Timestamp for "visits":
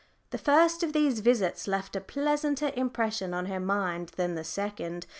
1.19-1.67